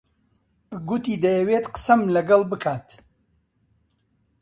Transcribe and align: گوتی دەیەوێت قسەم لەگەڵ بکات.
گوتی 0.87 1.15
دەیەوێت 1.23 1.65
قسەم 1.73 2.01
لەگەڵ 2.15 2.41
بکات. 2.51 2.87